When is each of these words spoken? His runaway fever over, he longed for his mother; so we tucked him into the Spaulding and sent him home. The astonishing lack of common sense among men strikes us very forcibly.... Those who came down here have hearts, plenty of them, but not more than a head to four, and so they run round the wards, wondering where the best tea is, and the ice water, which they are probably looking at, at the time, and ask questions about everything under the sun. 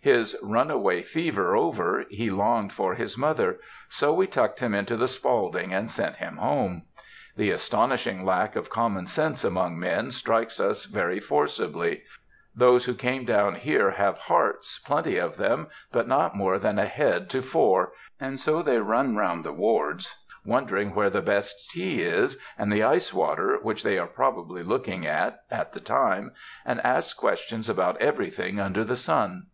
His 0.00 0.36
runaway 0.40 1.02
fever 1.02 1.56
over, 1.56 2.04
he 2.08 2.30
longed 2.30 2.72
for 2.72 2.94
his 2.94 3.18
mother; 3.18 3.58
so 3.88 4.14
we 4.14 4.28
tucked 4.28 4.60
him 4.60 4.72
into 4.72 4.96
the 4.96 5.08
Spaulding 5.08 5.74
and 5.74 5.90
sent 5.90 6.16
him 6.16 6.36
home. 6.36 6.82
The 7.34 7.50
astonishing 7.50 8.24
lack 8.24 8.54
of 8.54 8.70
common 8.70 9.08
sense 9.08 9.42
among 9.42 9.76
men 9.76 10.12
strikes 10.12 10.60
us 10.60 10.84
very 10.84 11.18
forcibly.... 11.18 12.04
Those 12.54 12.84
who 12.84 12.94
came 12.94 13.24
down 13.24 13.56
here 13.56 13.90
have 13.90 14.16
hearts, 14.18 14.78
plenty 14.78 15.16
of 15.18 15.36
them, 15.36 15.66
but 15.90 16.06
not 16.06 16.36
more 16.36 16.60
than 16.60 16.78
a 16.78 16.86
head 16.86 17.28
to 17.30 17.42
four, 17.42 17.90
and 18.20 18.38
so 18.38 18.62
they 18.62 18.78
run 18.78 19.16
round 19.16 19.42
the 19.44 19.52
wards, 19.52 20.14
wondering 20.44 20.94
where 20.94 21.10
the 21.10 21.20
best 21.20 21.72
tea 21.72 22.02
is, 22.02 22.38
and 22.56 22.70
the 22.72 22.84
ice 22.84 23.12
water, 23.12 23.58
which 23.62 23.82
they 23.82 23.98
are 23.98 24.06
probably 24.06 24.62
looking 24.62 25.04
at, 25.08 25.42
at 25.50 25.72
the 25.72 25.80
time, 25.80 26.30
and 26.64 26.80
ask 26.82 27.16
questions 27.16 27.68
about 27.68 28.00
everything 28.00 28.60
under 28.60 28.84
the 28.84 28.96
sun. 28.96 29.48